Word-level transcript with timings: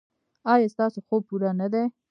ایا 0.53 0.67
ستاسو 0.73 0.99
خوب 1.07 1.21
پوره 1.29 1.51
نه 1.61 1.67
دی؟ 1.73 1.83